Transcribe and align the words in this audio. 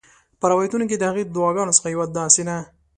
په 0.39 0.45
روایتونو 0.51 0.85
کې 0.89 0.97
د 0.97 1.03
هغې 1.09 1.23
د 1.25 1.29
دعاګانو 1.35 1.75
څخه 1.77 1.87
یوه 1.95 2.05
داسي 2.17 2.43
ده: 2.49 2.57